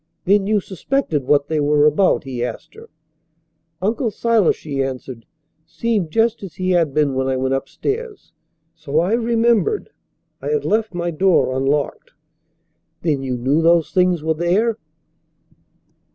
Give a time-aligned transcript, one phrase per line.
[0.25, 2.89] "Then you suspected what they were about?" he asked her.
[3.83, 5.27] "Uncle Silas," she answered,
[5.63, 8.33] "seemed just as he had been when I went upstairs,
[8.73, 9.89] so I wondered, and I remembered
[10.41, 12.13] I had left my door unlocked."
[13.03, 14.79] "Then you knew those things were there?"